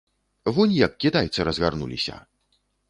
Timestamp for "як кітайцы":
0.85-1.47